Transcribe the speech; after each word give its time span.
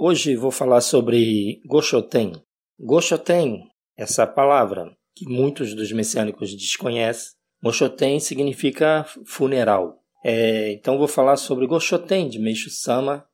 Hoje 0.00 0.36
vou 0.36 0.52
falar 0.52 0.80
sobre 0.80 1.60
Goshoten. 1.66 2.40
Goshoten, 2.78 3.64
essa 3.96 4.28
palavra 4.28 4.96
que 5.12 5.28
muitos 5.28 5.74
dos 5.74 5.90
messiânicos 5.90 6.54
desconhecem, 6.54 7.32
Goshoten 7.60 8.20
significa 8.20 9.04
funeral. 9.26 9.98
É, 10.24 10.70
então 10.70 10.98
vou 10.98 11.08
falar 11.08 11.36
sobre 11.36 11.66
Goshoten 11.66 12.28
de 12.28 12.38
Meishu 12.38 12.70
Sama. 12.70 13.26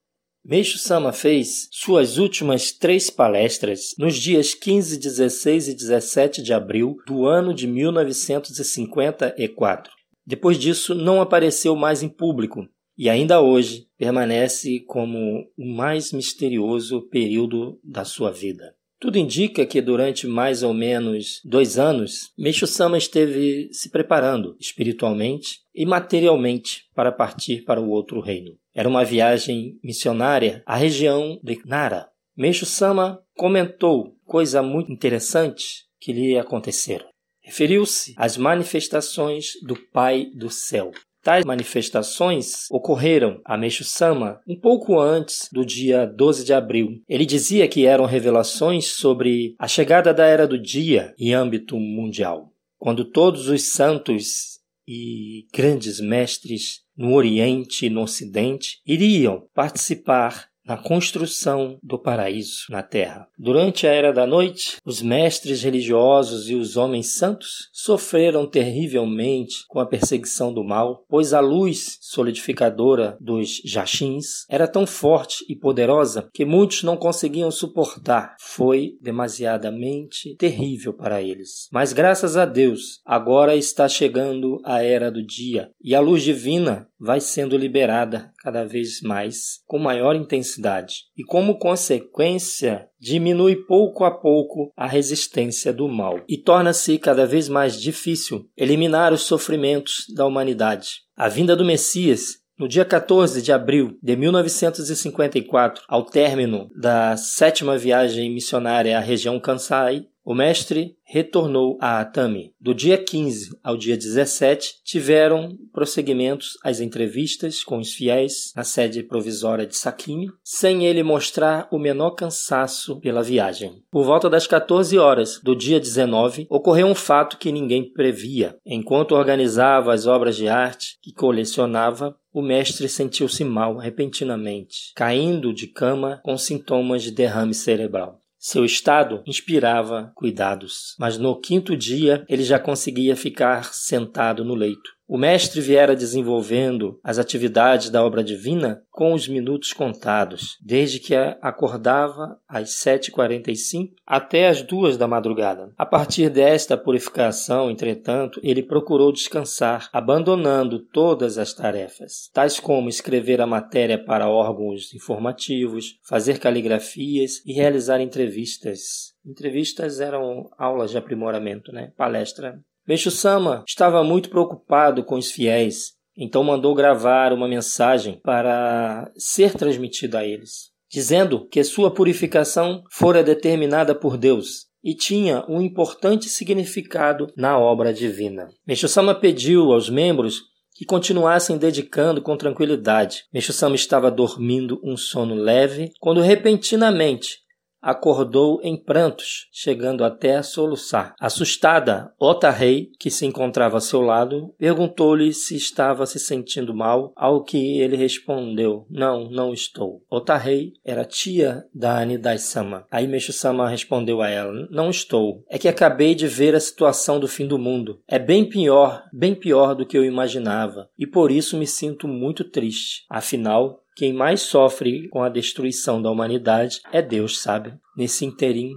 Meishu 0.43 0.79
Sama 0.79 1.13
fez 1.13 1.69
suas 1.71 2.17
últimas 2.17 2.73
três 2.73 3.11
palestras 3.11 3.91
nos 3.99 4.17
dias 4.17 4.55
15, 4.55 4.97
16 4.97 5.69
e 5.69 5.75
17 5.75 6.43
de 6.43 6.55
abril 6.55 6.97
do 7.07 7.27
ano 7.27 7.53
de 7.53 7.67
1954. 7.67 9.93
Depois 10.27 10.59
disso, 10.59 10.95
não 10.95 11.21
apareceu 11.21 11.77
mais 11.77 12.03
em 12.03 12.09
público 12.09 12.67
e 12.97 13.11
ainda 13.11 13.41
hoje 13.41 13.87
permanece 13.99 14.81
como 14.81 15.47
o 15.57 15.67
mais 15.67 16.13
misterioso 16.13 17.03
período 17.09 17.79
da 17.83 18.05
sua 18.05 18.31
vida. 18.31 18.75
Tudo 19.01 19.19
indica 19.19 19.67
que 19.67 19.83
durante 19.83 20.27
mais 20.27 20.63
ou 20.63 20.73
menos 20.73 21.41
dois 21.45 21.79
anos, 21.79 22.33
Meixo 22.39 22.67
Sama 22.67 22.97
esteve 22.97 23.69
se 23.71 23.91
preparando 23.91 24.57
espiritualmente 24.59 25.59
e 25.75 25.85
materialmente 25.85 26.85
para 26.95 27.13
partir 27.13 27.65
para 27.65 27.81
o 27.81 27.91
outro 27.91 28.21
reino. 28.21 28.57
Era 28.75 28.89
uma 28.89 29.05
viagem 29.05 29.79
missionária 29.85 30.63
à 30.65 30.77
região 30.77 31.39
de 31.43 31.61
Nara. 31.67 32.09
Meixo 32.37 32.65
Sama 32.65 33.21
comentou 33.37 34.17
coisa 34.25 34.63
muito 34.63 34.91
interessante 34.91 35.85
que 36.01 36.13
lhe 36.13 36.39
aconteceram. 36.39 37.07
Referiu-se 37.43 38.15
às 38.17 38.39
manifestações 38.39 39.53
do 39.63 39.77
Pai 39.93 40.31
do 40.35 40.49
Céu. 40.49 40.93
Tais 41.25 41.43
manifestações 41.43 42.71
ocorreram 42.71 43.41
a 43.47 43.57
Meixo 43.57 43.83
Sama 43.83 44.43
um 44.47 44.55
pouco 44.55 45.01
antes 45.01 45.49
do 45.51 45.65
dia 45.65 46.05
12 46.05 46.45
de 46.45 46.53
abril. 46.53 47.01
Ele 47.09 47.25
dizia 47.25 47.67
que 47.67 47.87
eram 47.87 48.05
revelações 48.05 48.89
sobre 48.89 49.55
a 49.59 49.67
chegada 49.67 50.13
da 50.13 50.27
Era 50.27 50.47
do 50.47 50.61
Dia 50.61 51.15
em 51.19 51.33
âmbito 51.33 51.81
mundial, 51.81 52.53
quando 52.79 53.07
todos 53.07 53.49
os 53.49 53.73
santos 53.73 54.61
e 54.87 55.47
grandes 55.51 55.99
mestres 55.99 56.83
no 56.95 57.15
Oriente 57.15 57.87
e 57.87 57.91
no 57.91 58.03
Ocidente 58.03 58.83
iriam 58.87 59.49
participar 59.55 60.51
na 60.67 60.77
construção 60.77 61.79
do 61.83 61.99
paraíso 61.99 62.67
na 62.71 62.83
terra. 62.83 63.29
Durante 63.39 63.87
a 63.87 63.93
era 63.93 64.13
da 64.13 64.27
noite, 64.27 64.77
os 64.85 65.03
mestres 65.03 65.63
religiosos 65.63 66.49
e 66.49 66.55
os 66.55 66.77
homens 66.77 67.17
santos 67.17 67.69
sofreram 67.73 68.47
terrivelmente 68.47 69.65
com 69.69 69.81
a 69.81 69.87
perseguição 69.87 70.53
do 70.53 70.65
mal, 70.65 71.05
pois 71.09 71.33
a 71.33 71.41
luz 71.41 71.99
solidificadora 72.01 73.17
dos 73.21 73.61
jachins 73.65 74.47
era 74.49 74.67
tão 74.67 74.87
forte 74.87 75.45
e 75.49 75.55
poderosa 75.55 76.29
que 76.33 76.45
muitos 76.45 76.83
não 76.83 76.97
conseguiam 76.97 77.51
suportar. 77.51 78.37
Foi 78.41 78.97
demasiadamente 79.01 80.35
terrível 80.37 80.93
para 80.93 81.23
eles. 81.23 81.69
Mas 81.73 81.93
graças 81.93 82.37
a 82.37 82.45
Deus, 82.45 83.01
agora 83.05 83.57
está 83.57 83.89
chegando 83.89 84.61
a 84.65 84.83
era 84.83 85.11
do 85.11 85.25
dia 85.25 85.71
e 85.83 85.95
a 85.95 86.01
luz 86.01 86.23
divina 86.23 86.89
vai 87.05 87.21
sendo 87.21 87.57
liberada 87.57 88.33
cada 88.39 88.65
vez 88.65 89.03
mais, 89.03 89.61
com 89.67 89.79
maior 89.79 90.17
intensidade, 90.17 91.05
e 91.15 91.23
como 91.23 91.59
consequência, 91.59 92.89
diminui 92.99 93.57
pouco 93.67 94.05
a 94.05 94.11
pouco 94.11 94.73
a 94.75 94.87
resistência 94.87 95.71
do 95.71 95.87
mal, 95.87 96.23
e 96.27 96.39
torna-se 96.39 96.99
cada 96.99 97.27
vez 97.27 97.47
mais 97.47 97.79
difícil 97.79 98.49
eliminar 98.57 99.13
os 99.13 99.23
sofrimentos 99.23 100.07
da 100.17 100.25
humanidade. 100.25 101.03
A 101.15 101.29
vinda 101.29 101.55
do 101.55 101.65
Messias 101.65 102.43
no 102.59 102.69
dia 102.69 102.85
14 102.85 103.43
de 103.43 103.53
abril 103.53 103.99
de 104.03 104.17
1954, 104.17 105.83
ao 105.89 106.05
término 106.05 106.71
da 106.75 107.17
sétima 107.17 107.77
viagem 107.77 108.33
missionária 108.33 108.97
à 108.97 109.01
região 109.01 109.41
Kansai, 109.41 110.07
o 110.25 110.35
mestre 110.35 110.97
retornou 111.05 111.77
a 111.81 112.01
Atami. 112.01 112.53
Do 112.59 112.75
dia 112.75 112.97
15 112.97 113.59
ao 113.63 113.77
dia 113.77 113.97
17, 113.97 114.77
tiveram 114.83 115.57
prosseguimentos 115.73 116.57
as 116.65 116.81
entrevistas 116.81 117.63
com 117.63 117.79
os 117.79 117.93
fiéis 117.93 118.53
na 118.57 118.65
sede 118.65 119.03
provisória 119.03 119.67
de 119.67 119.77
Saquinho, 119.77 120.33
sem 120.43 120.87
ele 120.87 121.03
mostrar 121.03 121.69
o 121.71 121.79
menor 121.79 122.13
cansaço 122.13 122.99
pela 123.01 123.23
viagem. 123.23 123.83
Por 123.91 124.05
volta 124.05 124.31
das 124.31 124.47
14 124.47 124.99
horas 124.99 125.39
do 125.43 125.55
dia 125.55 125.79
19, 125.79 126.47
ocorreu 126.49 126.87
um 126.87 126.95
fato 126.95 127.37
que 127.37 127.53
ninguém 127.53 127.93
previa. 127.93 128.57
Enquanto 128.65 129.13
organizava 129.13 129.93
as 129.93 130.07
obras 130.07 130.37
de 130.37 130.49
arte 130.49 130.99
que 131.03 131.13
colecionava, 131.13 132.17
o 132.33 132.43
mestre 132.43 132.89
sentiu-se 132.89 133.45
mal 133.45 133.77
repentinamente, 133.77 134.93
caindo 134.97 135.53
de 135.55 135.69
cama 135.69 136.21
com 136.25 136.37
sintomas 136.37 137.03
de 137.03 137.13
derrame 137.13 137.55
cerebral. 137.55 138.24
Seu 138.47 138.63
estado 138.63 139.23
inspirava 139.27 140.13
cuidados, 140.15 140.95
mas 140.99 141.17
no 141.17 141.41
quinto 141.41 141.75
dia 141.75 142.27
ele 142.29 142.45
já 142.45 142.59
conseguia 142.59 143.17
ficar 143.17 143.73
sentado 143.73 144.45
no 144.45 144.55
leito. 144.55 144.94
O 145.07 145.19
mestre 145.19 145.61
viera 145.61 145.95
desenvolvendo 145.95 146.99
as 147.05 147.19
atividades 147.19 147.91
da 147.91 148.03
obra 148.03 148.25
divina 148.25 148.83
com 148.91 149.13
os 149.13 149.29
minutos 149.29 149.71
contados, 149.75 150.57
desde 150.63 150.99
que 150.99 151.15
acordava 151.15 152.41
às 152.49 152.71
7h45 152.71 153.91
até 154.07 154.49
as 154.49 154.63
duas 154.63 154.97
da 154.97 155.07
madrugada. 155.07 155.71
A 155.77 155.85
partir 155.85 156.31
desta 156.31 156.75
purificação, 156.75 157.71
entretanto, 157.71 158.41
ele 158.43 158.63
procurou 158.63 159.13
descansar, 159.13 159.91
abandonando 159.93 160.79
todas 160.79 161.37
as 161.37 161.53
tarefas, 161.53 162.31
tais 162.33 162.59
como 162.59 162.89
escrever 162.89 163.43
a 163.43 163.47
matéria 163.47 164.03
para 164.03 164.31
órgãos 164.31 164.95
informativos, 164.95 165.99
fazer 166.03 166.39
caligrafias 166.39 167.43
e 167.45 167.53
realizar 167.53 168.01
entrevistas. 168.01 169.13
Entrevistas 169.27 170.01
eram 170.01 170.51
aulas 170.57 170.91
de 170.91 170.99
aprimoramento, 170.99 171.73
né? 171.73 171.93
Palestra 171.95 172.59
Meixo 172.87 173.11
Sama 173.11 173.65
estava 173.67 174.05
muito 174.05 174.29
preocupado 174.29 175.03
com 175.03 175.17
os 175.17 175.31
fiéis, 175.31 175.95
então 176.15 176.45
mandou 176.45 176.75
gravar 176.75 177.33
uma 177.33 177.49
mensagem 177.49 178.21
para 178.23 179.11
ser 179.17 179.55
transmitida 179.55 180.19
a 180.19 180.27
eles, 180.27 180.71
dizendo 180.91 181.49
que 181.49 181.65
sua 181.65 181.91
purificação 181.91 182.85
fora 182.91 183.25
determinada 183.25 183.95
por 183.95 184.19
Deus 184.19 184.67
e 184.85 184.95
tinha 184.95 185.47
um 185.49 185.63
importante 185.63 186.29
significado 186.29 187.33
na 187.35 187.59
obra 187.59 187.91
divina. 187.91 188.49
Meixo 188.67 188.87
Sama 188.87 189.15
pediu 189.15 189.73
aos 189.73 189.89
membros 189.89 190.43
que 190.75 190.85
continuassem 190.85 191.57
dedicando 191.57 192.21
com 192.21 192.37
tranquilidade. 192.37 193.25
Meixo 193.33 193.53
Sama 193.55 193.77
estava 193.77 194.11
dormindo 194.11 194.79
um 194.85 194.95
sono 194.95 195.35
leve 195.35 195.91
quando 195.99 196.21
repentinamente 196.21 197.39
acordou 197.85 198.61
em 198.63 198.77
prantos, 198.77 199.49
chegando 199.53 200.05
até 200.05 200.37
a 200.37 200.43
soluçar. 200.43 201.15
Assustada, 201.21 202.13
Otarrei, 202.19 202.91
que 202.99 203.11
se 203.11 203.27
encontrava 203.27 203.77
a 203.77 203.81
seu 203.81 204.01
lado, 204.01 204.55
perguntou-lhe 204.59 205.33
se 205.33 205.55
estava 205.55 206.07
se 206.07 206.19
sentindo 206.19 206.75
mal, 206.75 207.13
ao 207.15 207.45
que 207.45 207.79
ele 207.79 207.97
respondeu: 207.97 208.87
Não, 208.91 209.29
não 209.29 209.53
estou. 209.53 210.03
Otarrei 210.11 210.73
era 210.85 211.05
tia 211.05 211.65
da 211.75 211.99
Anidai-sama. 211.99 212.87
Aí 212.91 213.07
Meshu-sama 213.07 213.69
respondeu 213.69 214.23
a 214.23 214.31
ela: 214.31 214.67
Não 214.71 214.89
estou. 214.89 215.45
É 215.49 215.59
que 215.59 215.69
acabei 215.69 216.15
de 216.15 216.27
ver 216.27 216.55
a 216.55 216.61
situação 216.61 217.21
do 217.21 217.29
fim 217.29 217.47
do 217.47 217.59
mundo. 217.59 218.01
É 218.09 218.19
bem 218.19 218.49
pior, 218.49 219.05
bem 219.13 219.35
pior 219.35 219.75
do 219.75 219.85
que 219.85 219.99
eu 219.99 220.05
imaginava, 220.05 220.89
e 220.99 221.07
por 221.07 221.31
isso 221.31 221.59
me 221.59 221.67
sinto 221.67 222.09
muito 222.09 222.45
triste. 222.45 223.05
Afinal, 223.11 223.84
quem 223.95 224.13
mais 224.13 224.43
sofre 224.43 225.09
com 225.09 225.23
a 225.23 225.29
destruição 225.29 226.03
da 226.03 226.11
humanidade 226.11 226.81
é 226.93 227.01
Deus, 227.01 227.41
sabe? 227.41 227.75
Nesse 227.97 228.25
interim, 228.25 228.73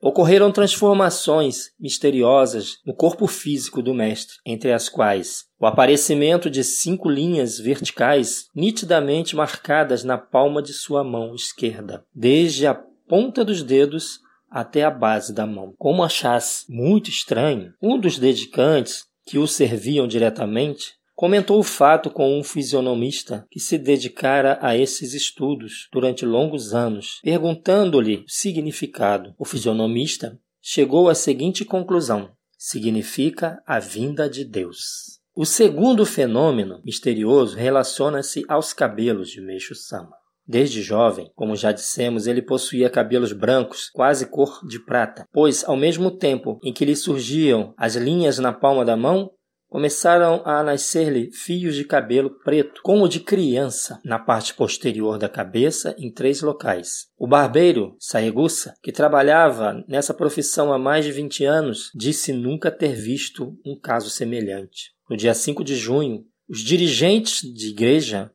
ocorreram 0.00 0.50
transformações 0.50 1.72
misteriosas 1.78 2.78
no 2.86 2.94
corpo 2.94 3.26
físico 3.26 3.82
do 3.82 3.92
mestre, 3.92 4.36
entre 4.46 4.72
as 4.72 4.88
quais 4.88 5.44
o 5.58 5.66
aparecimento 5.66 6.48
de 6.48 6.64
cinco 6.64 7.08
linhas 7.08 7.58
verticais 7.58 8.46
nitidamente 8.54 9.36
marcadas 9.36 10.02
na 10.02 10.16
palma 10.16 10.62
de 10.62 10.72
sua 10.72 11.04
mão 11.04 11.34
esquerda, 11.34 12.04
desde 12.14 12.66
a 12.66 12.74
ponta 12.74 13.44
dos 13.44 13.62
dedos 13.62 14.20
até 14.50 14.82
a 14.82 14.90
base 14.90 15.34
da 15.34 15.46
mão. 15.46 15.74
Como 15.78 16.02
achasse 16.02 16.64
muito 16.68 17.10
estranho, 17.10 17.72
um 17.82 17.98
dos 17.98 18.18
dedicantes 18.18 19.04
que 19.26 19.38
o 19.38 19.46
serviam 19.46 20.08
diretamente 20.08 20.94
Comentou 21.20 21.58
o 21.58 21.62
fato 21.62 22.08
com 22.08 22.38
um 22.38 22.42
fisionomista 22.42 23.46
que 23.50 23.60
se 23.60 23.76
dedicara 23.76 24.58
a 24.62 24.74
esses 24.74 25.12
estudos 25.12 25.86
durante 25.92 26.24
longos 26.24 26.72
anos, 26.72 27.20
perguntando-lhe 27.22 28.20
o 28.20 28.24
significado. 28.26 29.34
O 29.38 29.44
fisionomista 29.44 30.40
chegou 30.62 31.10
à 31.10 31.14
seguinte 31.14 31.62
conclusão: 31.62 32.30
significa 32.56 33.62
a 33.66 33.78
vinda 33.78 34.30
de 34.30 34.46
Deus. 34.46 35.20
O 35.36 35.44
segundo 35.44 36.06
fenômeno 36.06 36.80
misterioso 36.86 37.54
relaciona-se 37.54 38.42
aos 38.48 38.72
cabelos 38.72 39.28
de 39.28 39.42
Meixo 39.42 39.74
Sama. 39.74 40.16
Desde 40.48 40.80
jovem, 40.80 41.30
como 41.36 41.54
já 41.54 41.70
dissemos, 41.70 42.26
ele 42.26 42.40
possuía 42.40 42.88
cabelos 42.88 43.34
brancos, 43.34 43.90
quase 43.92 44.24
cor 44.24 44.66
de 44.66 44.82
prata, 44.82 45.28
pois 45.30 45.64
ao 45.64 45.76
mesmo 45.76 46.10
tempo 46.12 46.58
em 46.64 46.72
que 46.72 46.86
lhe 46.86 46.96
surgiam 46.96 47.74
as 47.76 47.94
linhas 47.94 48.38
na 48.38 48.54
palma 48.54 48.86
da 48.86 48.96
mão, 48.96 49.30
começaram 49.70 50.42
a 50.44 50.64
nascer-lhe 50.64 51.30
fios 51.30 51.76
de 51.76 51.84
cabelo 51.84 52.28
preto, 52.28 52.82
como 52.82 53.08
de 53.08 53.20
criança, 53.20 54.00
na 54.04 54.18
parte 54.18 54.52
posterior 54.52 55.16
da 55.16 55.28
cabeça, 55.28 55.94
em 55.96 56.12
três 56.12 56.42
locais. 56.42 57.06
O 57.16 57.26
barbeiro, 57.28 57.96
Saegusa, 58.00 58.74
que 58.82 58.90
trabalhava 58.90 59.84
nessa 59.86 60.12
profissão 60.12 60.72
há 60.72 60.78
mais 60.78 61.04
de 61.04 61.12
20 61.12 61.44
anos, 61.44 61.90
disse 61.94 62.32
nunca 62.32 62.68
ter 62.68 62.94
visto 62.94 63.56
um 63.64 63.78
caso 63.78 64.10
semelhante. 64.10 64.90
No 65.08 65.16
dia 65.16 65.32
5 65.32 65.62
de 65.62 65.76
junho, 65.76 66.24
os 66.48 66.64
dirigentes 66.64 67.40
de 67.42 67.68
igreja 67.68 68.32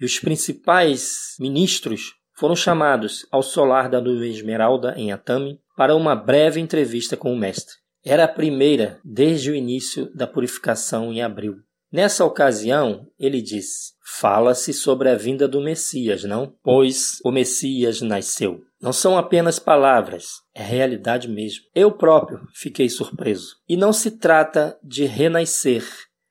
e 0.00 0.06
os 0.06 0.18
principais 0.18 1.34
ministros 1.38 2.14
foram 2.34 2.56
chamados 2.56 3.26
ao 3.30 3.42
solar 3.42 3.90
da 3.90 4.00
nuvem 4.00 4.30
esmeralda 4.30 4.94
em 4.96 5.12
Atami 5.12 5.60
para 5.76 5.94
uma 5.94 6.16
breve 6.16 6.60
entrevista 6.60 7.14
com 7.14 7.30
o 7.30 7.38
mestre. 7.38 7.74
Era 8.08 8.24
a 8.24 8.28
primeira 8.28 8.98
desde 9.04 9.50
o 9.50 9.54
início 9.54 10.10
da 10.14 10.26
purificação 10.26 11.12
em 11.12 11.20
abril. 11.20 11.56
Nessa 11.92 12.24
ocasião, 12.24 13.06
ele 13.18 13.42
disse: 13.42 13.92
Fala-se 14.02 14.72
sobre 14.72 15.10
a 15.10 15.14
vinda 15.14 15.46
do 15.46 15.60
Messias, 15.60 16.24
não? 16.24 16.56
Pois 16.62 17.18
o 17.22 17.30
Messias 17.30 18.00
nasceu. 18.00 18.62
Não 18.80 18.94
são 18.94 19.18
apenas 19.18 19.58
palavras, 19.58 20.40
é 20.54 20.62
realidade 20.62 21.28
mesmo. 21.28 21.64
Eu 21.74 21.92
próprio 21.92 22.40
fiquei 22.54 22.88
surpreso. 22.88 23.56
E 23.68 23.76
não 23.76 23.92
se 23.92 24.12
trata 24.12 24.78
de 24.82 25.04
renascer, 25.04 25.84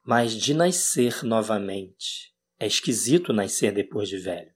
mas 0.04 0.34
de 0.34 0.56
nascer 0.56 1.24
novamente. 1.24 2.34
É 2.60 2.66
esquisito 2.66 3.32
nascer 3.32 3.72
depois 3.72 4.10
de 4.10 4.18
velho. 4.18 4.50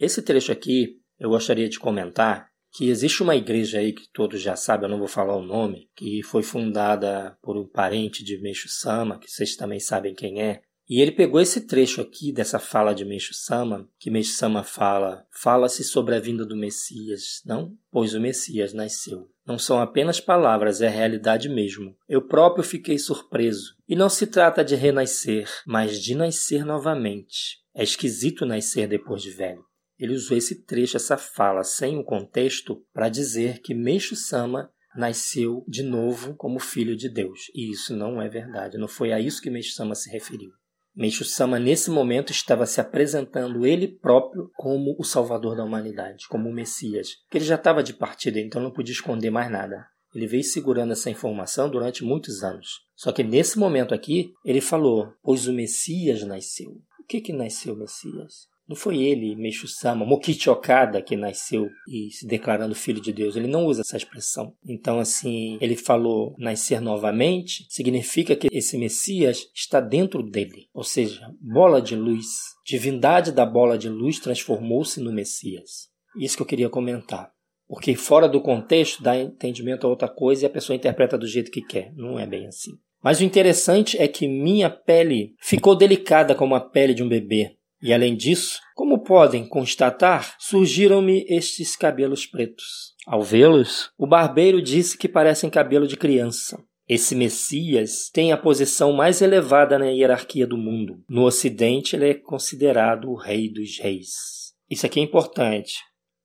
Esse 0.00 0.20
trecho 0.20 0.50
aqui 0.50 0.96
eu 1.20 1.30
gostaria 1.30 1.68
de 1.68 1.78
comentar 1.78 2.48
que 2.74 2.88
existe 2.88 3.22
uma 3.22 3.36
igreja 3.36 3.78
aí 3.78 3.92
que 3.92 4.08
todos 4.12 4.42
já 4.42 4.56
sabem, 4.56 4.86
eu 4.86 4.90
não 4.90 4.98
vou 4.98 5.06
falar 5.06 5.36
o 5.36 5.46
nome, 5.46 5.88
que 5.94 6.24
foi 6.24 6.42
fundada 6.42 7.38
por 7.40 7.56
um 7.56 7.64
parente 7.64 8.24
de 8.24 8.36
Meixo 8.40 8.68
Sama, 8.68 9.16
que 9.16 9.30
vocês 9.30 9.54
também 9.54 9.78
sabem 9.78 10.12
quem 10.12 10.42
é. 10.42 10.60
E 10.88 11.00
ele 11.00 11.12
pegou 11.12 11.40
esse 11.40 11.62
trecho 11.62 12.00
aqui 12.00 12.32
dessa 12.32 12.58
fala 12.58 12.92
de 12.92 13.04
Meixo 13.04 13.32
Sama, 13.32 13.88
que 13.98 14.10
Meixo 14.10 14.32
Sama 14.32 14.64
fala: 14.64 15.24
"Fala-se 15.30 15.84
sobre 15.84 16.16
a 16.16 16.20
vinda 16.20 16.44
do 16.44 16.56
Messias, 16.56 17.40
não? 17.46 17.72
Pois 17.92 18.12
o 18.12 18.20
Messias 18.20 18.74
nasceu." 18.74 19.30
Não 19.46 19.56
são 19.56 19.78
apenas 19.80 20.20
palavras, 20.20 20.80
é 20.80 20.88
realidade 20.88 21.48
mesmo. 21.48 21.94
Eu 22.08 22.22
próprio 22.22 22.64
fiquei 22.64 22.98
surpreso. 22.98 23.76
E 23.88 23.94
não 23.94 24.08
se 24.08 24.26
trata 24.26 24.64
de 24.64 24.74
renascer, 24.74 25.48
mas 25.66 26.02
de 26.02 26.14
nascer 26.14 26.64
novamente. 26.64 27.58
É 27.72 27.84
esquisito 27.84 28.44
nascer 28.44 28.88
depois 28.88 29.22
de 29.22 29.30
velho. 29.30 29.64
Ele 29.98 30.14
usou 30.14 30.36
esse 30.36 30.64
trecho, 30.64 30.96
essa 30.96 31.16
fala, 31.16 31.62
sem 31.62 31.98
o 31.98 32.04
contexto, 32.04 32.84
para 32.92 33.08
dizer 33.08 33.60
que 33.60 33.74
Meixo 33.74 34.16
Sama 34.16 34.70
nasceu 34.96 35.64
de 35.66 35.82
novo 35.82 36.34
como 36.34 36.58
filho 36.58 36.96
de 36.96 37.08
Deus. 37.08 37.50
E 37.54 37.70
isso 37.70 37.96
não 37.96 38.20
é 38.20 38.28
verdade. 38.28 38.78
Não 38.78 38.88
foi 38.88 39.12
a 39.12 39.20
isso 39.20 39.42
que 39.42 39.50
Meixo 39.50 39.74
Sama 39.74 39.94
se 39.94 40.10
referiu. 40.10 40.50
Meixo 40.94 41.24
Sama, 41.24 41.58
nesse 41.58 41.90
momento, 41.90 42.30
estava 42.30 42.66
se 42.66 42.80
apresentando 42.80 43.66
ele 43.66 43.88
próprio 43.88 44.50
como 44.54 44.94
o 44.96 45.02
salvador 45.04 45.56
da 45.56 45.64
humanidade, 45.64 46.28
como 46.28 46.48
o 46.48 46.52
Messias. 46.52 47.16
Ele 47.32 47.44
já 47.44 47.56
estava 47.56 47.82
de 47.82 47.92
partida, 47.92 48.38
então 48.38 48.62
não 48.62 48.70
podia 48.70 48.92
esconder 48.92 49.30
mais 49.30 49.50
nada. 49.50 49.86
Ele 50.14 50.28
veio 50.28 50.44
segurando 50.44 50.92
essa 50.92 51.10
informação 51.10 51.68
durante 51.68 52.04
muitos 52.04 52.44
anos. 52.44 52.82
Só 52.94 53.10
que 53.10 53.24
nesse 53.24 53.58
momento 53.58 53.92
aqui, 53.92 54.32
ele 54.44 54.60
falou: 54.60 55.12
Pois 55.20 55.48
o 55.48 55.52
Messias 55.52 56.22
nasceu. 56.22 56.70
O 57.00 57.06
que 57.08 57.20
que 57.20 57.32
nasceu 57.32 57.74
o 57.74 57.76
Messias? 57.76 58.46
Não 58.66 58.74
foi 58.74 59.02
ele, 59.02 59.36
Meixo 59.36 59.68
Sama, 59.68 60.06
Mokichi 60.06 60.48
Okada, 60.48 61.02
que 61.02 61.16
nasceu 61.16 61.68
e 61.86 62.10
se 62.10 62.26
declarando 62.26 62.74
filho 62.74 63.00
de 63.00 63.12
Deus. 63.12 63.36
Ele 63.36 63.46
não 63.46 63.66
usa 63.66 63.82
essa 63.82 63.96
expressão. 63.96 64.54
Então, 64.66 64.98
assim, 64.98 65.58
ele 65.60 65.76
falou 65.76 66.34
nascer 66.38 66.80
novamente, 66.80 67.66
significa 67.68 68.34
que 68.34 68.48
esse 68.50 68.78
Messias 68.78 69.46
está 69.54 69.80
dentro 69.80 70.22
dele. 70.22 70.68
Ou 70.72 70.82
seja, 70.82 71.30
bola 71.40 71.80
de 71.80 71.94
luz. 71.94 72.26
Divindade 72.64 73.32
da 73.32 73.44
bola 73.44 73.76
de 73.76 73.90
luz 73.90 74.18
transformou-se 74.18 74.98
no 74.98 75.12
Messias. 75.12 75.90
Isso 76.16 76.36
que 76.36 76.42
eu 76.42 76.46
queria 76.46 76.70
comentar. 76.70 77.30
Porque 77.66 77.94
fora 77.94 78.28
do 78.28 78.40
contexto 78.40 79.02
dá 79.02 79.18
entendimento 79.18 79.86
a 79.86 79.90
outra 79.90 80.08
coisa 80.08 80.44
e 80.44 80.46
a 80.46 80.50
pessoa 80.50 80.76
interpreta 80.76 81.18
do 81.18 81.26
jeito 81.26 81.50
que 81.50 81.60
quer. 81.60 81.92
Não 81.94 82.18
é 82.18 82.26
bem 82.26 82.46
assim. 82.46 82.72
Mas 83.02 83.20
o 83.20 83.24
interessante 83.24 84.00
é 84.00 84.08
que 84.08 84.26
minha 84.26 84.70
pele 84.70 85.34
ficou 85.38 85.76
delicada 85.76 86.34
como 86.34 86.54
a 86.54 86.60
pele 86.60 86.94
de 86.94 87.02
um 87.02 87.08
bebê. 87.08 87.56
E 87.84 87.92
além 87.92 88.16
disso, 88.16 88.60
como 88.74 89.04
podem 89.04 89.46
constatar, 89.46 90.36
surgiram-me 90.38 91.26
estes 91.28 91.76
cabelos 91.76 92.24
pretos. 92.24 92.94
Ao 93.06 93.22
vê-los, 93.22 93.90
o 93.98 94.06
barbeiro 94.06 94.62
disse 94.62 94.96
que 94.96 95.06
parecem 95.06 95.50
cabelo 95.50 95.86
de 95.86 95.94
criança. 95.94 96.58
Esse 96.88 97.14
Messias 97.14 98.08
tem 98.10 98.32
a 98.32 98.38
posição 98.38 98.90
mais 98.94 99.20
elevada 99.20 99.78
na 99.78 99.84
hierarquia 99.84 100.46
do 100.46 100.56
mundo. 100.56 101.04
No 101.06 101.24
Ocidente, 101.24 101.94
ele 101.94 102.08
é 102.08 102.14
considerado 102.14 103.10
o 103.10 103.16
rei 103.16 103.52
dos 103.52 103.78
reis. 103.78 104.54
Isso 104.70 104.86
aqui 104.86 104.98
é 104.98 105.02
importante. 105.02 105.74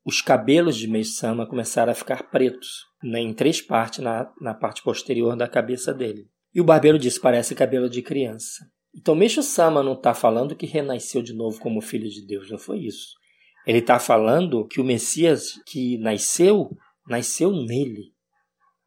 Os 0.06 0.22
cabelos 0.22 0.78
de 0.78 0.88
Meisama 0.88 1.46
começaram 1.46 1.92
a 1.92 1.96
ficar 1.96 2.30
pretos, 2.30 2.86
né, 3.04 3.20
em 3.20 3.34
três 3.34 3.62
partes 3.62 4.00
na, 4.00 4.32
na 4.40 4.54
parte 4.54 4.82
posterior 4.82 5.36
da 5.36 5.46
cabeça 5.46 5.94
dele. 5.94 6.30
E 6.56 6.62
o 6.62 6.64
barbeiro 6.64 6.98
disse: 6.98 7.20
parece 7.20 7.54
cabelo 7.54 7.90
de 7.90 8.02
criança. 8.02 8.66
Então, 9.00 9.16
Meixo 9.16 9.42
Sama 9.42 9.81
não 9.81 9.94
está 9.94 10.13
falando 10.13 10.57
que 10.57 10.66
renasceu 10.66 11.22
de 11.22 11.34
novo 11.34 11.57
como 11.62 11.80
filho 11.80 12.10
de 12.10 12.22
Deus, 12.25 12.51
não 12.51 12.57
foi 12.57 12.80
isso. 12.80 13.13
Ele 13.66 13.78
está 13.78 13.98
falando 13.98 14.68
que 14.68 14.81
o 14.81 14.84
Messias 14.84 15.54
que 15.66 15.98
nasceu, 16.00 16.69
nasceu 17.07 17.50
nele. 17.50 18.12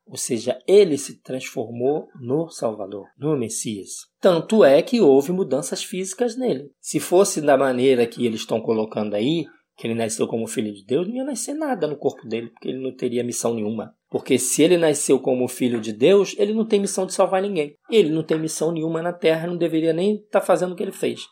Ou 0.07 0.19
seja, 0.19 0.59
ele 0.69 0.99
se 0.99 1.23
transformou 1.23 2.09
no 2.21 2.51
Salvador, 2.51 3.07
no 3.19 3.39
Messias. 3.39 4.07
Tanto 4.21 4.63
é 4.63 4.83
que 4.83 5.01
houve 5.01 5.33
mudanças 5.33 5.83
físicas 5.83 6.37
nele. 6.37 6.71
Se 6.79 7.01
fosse 7.01 7.41
da 7.41 7.57
maneira 7.57 8.07
que 8.07 8.27
eles 8.27 8.41
estão 8.41 8.61
colocando 8.61 9.15
aí, 9.15 9.47
que 9.79 9.87
ele 9.87 9.95
nasceu 9.95 10.29
como 10.29 10.47
filho 10.47 10.75
de 10.75 10.85
Deus, 10.85 11.09
não 11.09 11.17
ia 11.17 11.25
nascer 11.25 11.55
nada 11.55 11.87
no 11.87 11.97
corpo 11.97 12.29
dele, 12.29 12.51
porque 12.51 12.69
ele 12.69 12.83
não 12.83 12.95
teria 12.95 13.25
missão 13.25 13.55
nenhuma. 13.55 13.97
Porque 14.13 14.39
se 14.39 14.63
ele 14.63 14.77
nasceu 14.77 15.19
como 15.19 15.49
filho 15.49 15.81
de 15.81 15.91
Deus, 15.91 16.37
ele 16.39 16.53
não 16.53 16.67
tem 16.67 16.79
missão 16.79 17.07
de 17.07 17.15
salvar 17.15 17.41
ninguém. 17.41 17.75
Ele 17.91 18.11
não 18.11 18.23
tem 18.23 18.39
missão 18.39 18.71
nenhuma 18.71 19.01
na 19.01 19.13
terra, 19.13 19.47
não 19.47 19.57
deveria 19.57 19.95
nem 19.95 20.17
estar 20.17 20.41
tá 20.41 20.47
fazendo 20.47 20.73
o 20.73 20.77
que 20.77 20.83
ele 20.83 20.93
fez. 20.93 21.23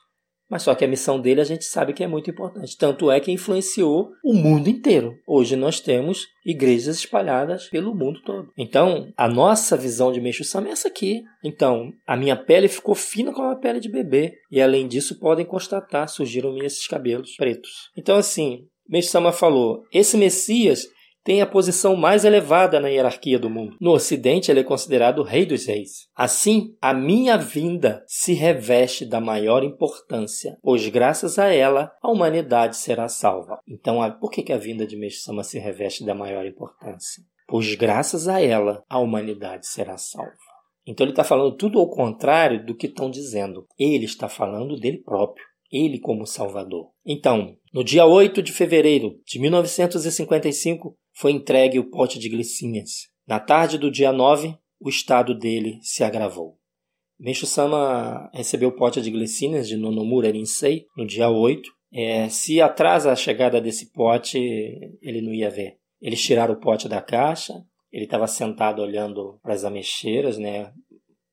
Mas 0.50 0.62
só 0.62 0.75
que 0.75 0.85
a 0.85 0.88
missão 0.88 1.21
dele 1.21 1.43
a 1.43 1.44
gente 1.44 1.65
sabe 1.65 1.93
que 1.93 2.03
é 2.03 2.09
muito 2.09 2.31
importante. 2.31 2.77
Tanto 2.79 3.11
é 3.11 3.21
que 3.21 3.31
influenciou 3.31 4.09
o 4.25 4.35
mundo 4.35 4.69
inteiro. 4.69 5.15
Hoje 5.29 5.55
nós 5.55 5.79
temos 5.79 6.27
igrejas 6.44 6.97
espalhadas 6.97 7.69
pelo 7.69 7.94
mundo 7.94 8.21
todo. 8.23 8.49
Então, 8.56 9.12
a 9.15 9.29
nossa 9.29 9.77
visão 9.77 10.11
de 10.11 10.21
Meixo 10.21 10.43
Sama 10.43 10.69
é 10.69 10.73
essa 10.73 10.88
aqui. 10.88 11.23
Então, 11.44 11.93
a 12.06 12.17
minha 12.17 12.35
pele 12.35 12.67
ficou 12.67 12.94
fina 12.94 13.31
como 13.31 13.50
a 13.50 13.56
pele 13.56 13.79
de 13.79 13.91
bebê. 13.91 14.32
E 14.50 14.61
além 14.61 14.88
disso, 14.88 15.21
podem 15.21 15.44
constatar, 15.44 16.09
surgiram-me 16.09 16.65
esses 16.65 16.87
cabelos 16.88 17.37
pretos. 17.37 17.91
Então, 17.97 18.17
assim, 18.17 18.65
Meixo 18.88 19.11
Sama 19.11 19.31
falou: 19.31 19.85
esse 19.93 20.17
Messias 20.17 20.85
tem 21.25 21.43
a 21.43 21.46
posição 21.46 21.96
mais 21.96 22.25
elevada 22.25 22.81
na 22.81 22.89
hierarquia 22.89 23.39
do 23.39 23.50
mundo. 23.50 23.77
No 23.81 23.93
Ocidente, 23.93 24.50
ele 24.50 24.60
é 24.60 24.65
considerado 24.65 25.20
o 25.20 25.24
rei 25.24 25.44
dos 25.44 25.67
reis. 25.67 26.08
Assim, 26.15 26.74
a 26.81 26.94
minha 26.94 27.36
vinda 27.36 28.03
se 28.06 28.32
reveste 28.32 29.05
da 29.05 29.20
maior 29.20 29.62
importância, 29.62 30.56
pois 30.62 30.86
graças 30.89 31.39
a 31.39 31.46
ela 31.46 31.93
a 32.03 32.10
humanidade 32.10 32.77
será 32.77 33.08
salva. 33.08 33.58
Então, 33.69 33.98
por 34.20 34.31
que, 34.31 34.53
a 34.53 34.58
vinda 34.58 34.86
de 34.86 34.96
Meshama 34.96 35.44
se 35.44 35.58
reveste 35.58 36.05
da 36.05 36.15
maior 36.15 36.46
importância? 36.46 37.22
Pois 37.46 37.74
graças 37.74 38.29
a 38.29 38.41
ela 38.41 38.84
a 38.89 38.98
humanidade 38.98 39.67
será 39.67 39.96
salva. 39.96 40.32
Então 40.86 41.05
ele 41.05 41.12
está 41.12 41.22
falando 41.22 41.56
tudo 41.56 41.79
ao 41.79 41.91
contrário 41.91 42.65
do 42.65 42.74
que 42.74 42.86
estão 42.86 43.10
dizendo. 43.10 43.67
Ele 43.79 44.05
está 44.05 44.29
falando 44.29 44.79
dele 44.79 44.98
próprio 44.98 45.44
ele 45.70 46.00
como 46.00 46.27
Salvador. 46.27 46.89
Então, 47.06 47.56
no 47.72 47.84
dia 47.84 48.05
8 48.05 48.43
de 48.43 48.53
fevereiro 48.53 49.20
de 49.24 49.39
1955, 49.39 50.96
foi 51.20 51.32
entregue 51.32 51.79
o 51.79 51.91
pote 51.91 52.19
de 52.19 52.31
glicinhas. 52.31 53.10
Na 53.29 53.39
tarde 53.39 53.77
do 53.77 53.91
dia 53.91 54.10
9, 54.10 54.56
o 54.81 54.89
estado 54.89 55.34
dele 55.34 55.79
se 55.82 56.03
agravou. 56.03 56.56
Meixo 57.19 57.44
Sama 57.44 58.31
recebeu 58.32 58.70
o 58.70 58.74
pote 58.74 59.03
de 59.03 59.10
glicínias 59.10 59.69
de 59.69 59.77
Nonomura 59.77 60.31
Rinsei 60.31 60.86
no 60.96 61.06
dia 61.06 61.29
8. 61.29 61.70
É, 61.93 62.31
se 62.31 62.62
atrasa 62.62 63.12
a 63.12 63.17
chegada 63.17 63.60
desse 63.60 63.93
pote, 63.93 64.39
ele 65.03 65.20
não 65.20 65.34
ia 65.34 65.50
ver. 65.50 65.77
Eles 66.00 66.22
tiraram 66.22 66.55
o 66.55 66.58
pote 66.60 66.89
da 66.89 67.03
caixa, 67.03 67.53
ele 67.93 68.05
estava 68.05 68.27
sentado 68.27 68.81
olhando 68.81 69.39
para 69.43 69.53
as 69.53 69.62
ameixeiras, 69.62 70.39
né, 70.39 70.72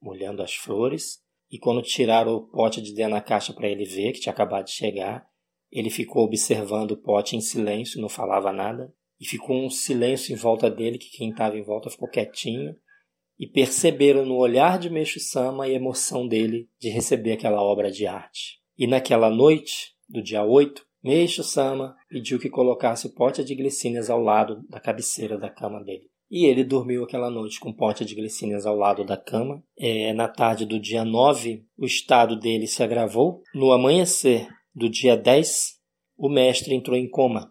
olhando 0.01 0.44
as 0.44 0.53
flores. 0.53 1.22
E 1.50 1.58
quando 1.58 1.82
tiraram 1.82 2.36
o 2.36 2.41
pote 2.41 2.82
de 2.82 2.94
dentro 2.94 3.13
da 3.13 3.22
caixa 3.22 3.53
para 3.53 3.70
ele 3.70 3.86
ver, 3.86 4.12
que 4.12 4.20
tinha 4.20 4.34
acabado 4.34 4.65
de 4.65 4.72
chegar, 4.72 5.25
ele 5.72 5.89
ficou 5.89 6.25
observando 6.25 6.91
o 6.91 6.98
pote 6.98 7.38
em 7.38 7.41
silêncio, 7.41 8.01
não 8.01 8.10
falava 8.10 8.51
nada 8.51 8.94
e 9.20 9.26
ficou 9.26 9.66
um 9.66 9.70
silêncio 9.70 10.34
em 10.34 10.38
volta 10.38 10.70
dele, 10.70 10.98
que 10.98 11.10
quem 11.10 11.30
estava 11.30 11.58
em 11.58 11.64
volta 11.64 11.90
ficou 11.90 12.08
quietinho, 12.10 12.76
e 13.40 13.48
perceberam 13.48 14.26
no 14.26 14.36
olhar 14.36 14.80
de 14.80 14.90
Meixo 14.90 15.20
Sama 15.20 15.66
a 15.66 15.70
emoção 15.70 16.28
dele 16.28 16.68
de 16.80 16.90
receber 16.90 17.34
aquela 17.34 17.62
obra 17.62 17.92
de 17.92 18.08
arte. 18.08 18.60
E 18.78 18.88
naquela 18.88 19.30
noite, 19.30 19.94
do 20.10 20.24
dia 20.24 20.44
8, 20.44 20.84
Meixo 21.04 21.44
Sama 21.44 21.96
pediu 22.10 22.40
que 22.40 22.50
colocasse 22.50 23.06
o 23.08 23.14
pote 23.14 23.44
de 23.44 23.54
glicínias 23.56 24.10
ao 24.10 24.20
lado 24.20 24.64
da 24.68 24.80
cabeceira 24.80 25.38
da 25.38 25.50
cama 25.50 25.84
dele. 25.84 26.10
e 26.30 26.46
ele 26.46 26.64
dormiu 26.64 27.06
aquela 27.06 27.30
noite 27.30 27.58
com 27.58 27.70
um 27.70 27.74
pote 27.74 28.04
de 28.04 28.14
glicínias 28.14 28.66
ao 28.66 28.76
lado 28.76 29.06
da 29.06 29.16
cama. 29.16 29.64
É, 29.78 30.12
na 30.14 30.28
tarde 30.28 30.66
do 30.66 30.78
dia 30.78 31.06
9, 31.06 31.64
o 31.78 31.86
estado 31.86 32.38
dele 32.38 32.68
se 32.68 32.84
agravou. 32.84 33.42
No 33.56 33.72
amanhecer 33.72 34.46
do 34.76 34.90
dia 34.90 35.16
10, 35.16 35.78
o 36.18 36.28
mestre 36.28 36.76
entrou 36.76 36.98
em 36.98 37.10
coma. 37.10 37.50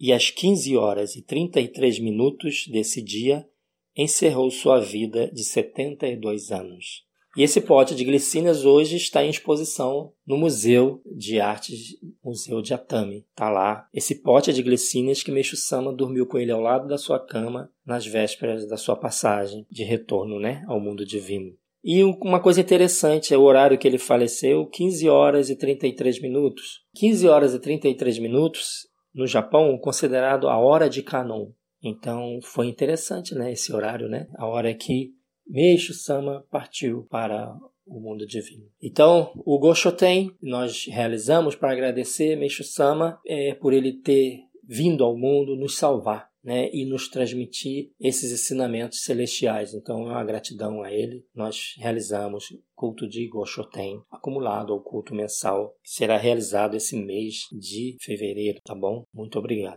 E 0.00 0.12
às 0.12 0.30
15 0.30 0.74
horas 0.76 1.14
e 1.14 1.20
33 1.20 1.98
minutos 1.98 2.66
desse 2.68 3.02
dia, 3.02 3.46
encerrou 3.94 4.50
sua 4.50 4.80
vida 4.80 5.30
de 5.30 5.44
72 5.44 6.50
anos. 6.50 7.04
E 7.36 7.42
esse 7.42 7.60
pote 7.60 7.94
de 7.94 8.02
glicínias 8.02 8.64
hoje 8.64 8.96
está 8.96 9.22
em 9.22 9.30
exposição 9.30 10.12
no 10.26 10.36
Museu 10.36 11.00
de 11.06 11.38
Artes, 11.38 11.96
Museu 12.24 12.60
de 12.60 12.74
Atami. 12.74 13.24
Está 13.30 13.48
lá 13.50 13.86
esse 13.94 14.16
pote 14.16 14.52
de 14.52 14.62
glicínias 14.62 15.22
que 15.22 15.30
Meixo 15.30 15.56
Sama 15.56 15.92
dormiu 15.92 16.26
com 16.26 16.38
ele 16.38 16.50
ao 16.50 16.60
lado 16.60 16.88
da 16.88 16.98
sua 16.98 17.20
cama 17.20 17.70
nas 17.86 18.04
vésperas 18.04 18.66
da 18.66 18.76
sua 18.76 18.96
passagem 18.96 19.64
de 19.70 19.84
retorno 19.84 20.40
né, 20.40 20.64
ao 20.66 20.80
mundo 20.80 21.04
divino. 21.04 21.54
E 21.84 22.02
uma 22.02 22.40
coisa 22.40 22.60
interessante 22.60 23.32
é 23.32 23.38
o 23.38 23.42
horário 23.42 23.78
que 23.78 23.86
ele 23.86 23.96
faleceu, 23.96 24.66
15 24.66 25.08
horas 25.08 25.48
e 25.48 25.56
33 25.56 26.20
minutos. 26.20 26.82
15 26.96 27.28
horas 27.28 27.54
e 27.54 27.60
33 27.60 28.18
minutos 28.18 28.89
no 29.14 29.26
Japão 29.26 29.76
considerado 29.78 30.48
a 30.48 30.58
hora 30.58 30.88
de 30.88 31.02
Kanon. 31.02 31.50
Então 31.82 32.38
foi 32.42 32.66
interessante, 32.66 33.34
né, 33.34 33.52
esse 33.52 33.72
horário, 33.72 34.08
né? 34.08 34.28
A 34.36 34.46
hora 34.46 34.72
que 34.74 35.12
Meixo 35.46 35.92
Sama 35.92 36.44
partiu 36.50 37.06
para 37.10 37.52
o 37.86 37.98
mundo 38.00 38.24
divino. 38.24 38.64
Então, 38.80 39.32
o 39.44 39.58
Goshoten 39.58 40.30
nós 40.40 40.86
realizamos 40.86 41.56
para 41.56 41.72
agradecer 41.72 42.36
Meixo 42.36 42.62
Sama 42.62 43.20
é, 43.26 43.54
por 43.54 43.72
ele 43.72 43.94
ter 43.94 44.44
vindo 44.62 45.02
ao 45.02 45.16
mundo 45.16 45.56
nos 45.56 45.76
salvar. 45.76 46.29
Né, 46.42 46.70
e 46.72 46.86
nos 46.86 47.08
transmitir 47.08 47.90
esses 48.00 48.32
ensinamentos 48.32 49.02
celestiais. 49.02 49.74
Então, 49.74 50.08
é 50.08 50.12
uma 50.12 50.24
gratidão 50.24 50.82
a 50.82 50.90
ele. 50.90 51.22
Nós 51.34 51.74
realizamos 51.76 52.46
culto 52.74 53.06
de 53.06 53.28
Goshoten, 53.28 54.00
acumulado 54.10 54.72
ao 54.72 54.80
culto 54.80 55.14
mensal, 55.14 55.74
que 55.84 55.90
será 55.90 56.16
realizado 56.16 56.74
esse 56.78 56.96
mês 56.96 57.40
de 57.52 57.98
fevereiro, 58.00 58.58
tá 58.64 58.74
bom? 58.74 59.04
Muito 59.12 59.38
obrigado. 59.38 59.68